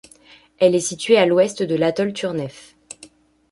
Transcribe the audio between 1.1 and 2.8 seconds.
à l'ouest de l' atoll Turneffe.